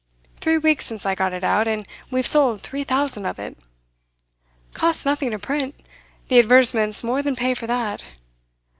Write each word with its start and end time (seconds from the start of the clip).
Three 0.37 0.57
weeks 0.57 0.87
since 0.87 1.05
I 1.05 1.13
got 1.13 1.31
it 1.31 1.43
out, 1.43 1.67
and 1.67 1.87
we've 2.09 2.25
sold 2.25 2.61
three 2.61 2.83
thousand 2.83 3.27
of 3.27 3.37
it. 3.37 3.55
Costs 4.73 5.05
nothing 5.05 5.29
to 5.29 5.37
print; 5.37 5.75
the 6.27 6.39
advertisements 6.39 7.03
more 7.03 7.21
than 7.21 7.35
pay 7.35 7.53
for 7.53 7.67
that. 7.67 8.03